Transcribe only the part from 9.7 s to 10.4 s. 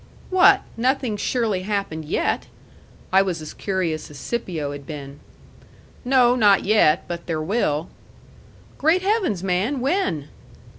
when?"